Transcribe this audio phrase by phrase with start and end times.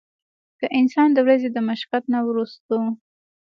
[0.59, 2.79] کۀ انسان د ورځې د مشقت نه وروستو